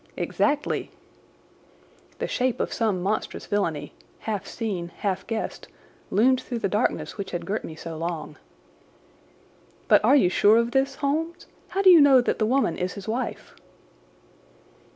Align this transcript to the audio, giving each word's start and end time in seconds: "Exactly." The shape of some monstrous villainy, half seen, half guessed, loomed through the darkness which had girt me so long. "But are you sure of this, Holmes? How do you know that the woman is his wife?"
"Exactly." 0.17 0.89
The 2.17 2.27
shape 2.27 2.59
of 2.59 2.73
some 2.73 3.03
monstrous 3.03 3.45
villainy, 3.45 3.93
half 4.21 4.47
seen, 4.47 4.87
half 4.87 5.27
guessed, 5.27 5.67
loomed 6.09 6.41
through 6.41 6.57
the 6.57 6.67
darkness 6.67 7.17
which 7.19 7.29
had 7.29 7.45
girt 7.45 7.63
me 7.63 7.75
so 7.75 7.95
long. 7.97 8.37
"But 9.87 10.03
are 10.03 10.15
you 10.15 10.27
sure 10.27 10.57
of 10.57 10.71
this, 10.71 10.95
Holmes? 10.95 11.45
How 11.67 11.83
do 11.83 11.91
you 11.91 12.01
know 12.01 12.19
that 12.19 12.39
the 12.39 12.47
woman 12.47 12.79
is 12.79 12.93
his 12.93 13.07
wife?" 13.07 13.53